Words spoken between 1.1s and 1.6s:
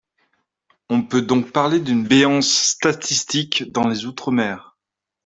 donc